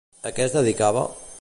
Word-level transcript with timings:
A 0.29 0.31
què 0.39 0.47
es 0.49 0.55
dedicava? 0.59 1.05